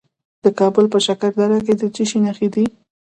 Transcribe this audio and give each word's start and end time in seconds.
د 0.43 0.45
کابل 0.59 0.85
په 0.93 0.99
شکردره 1.05 1.59
کې 1.65 1.73
د 1.79 1.83
څه 1.95 2.03
شي 2.09 2.19
نښې 2.25 2.47
دي؟ 2.53 2.65